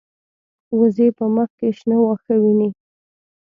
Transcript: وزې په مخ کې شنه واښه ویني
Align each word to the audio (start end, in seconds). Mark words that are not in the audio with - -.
وزې 0.77 1.07
په 1.17 1.25
مخ 1.35 1.49
کې 1.59 1.67
شنه 1.77 1.97
واښه 2.01 2.35
ویني 2.41 2.69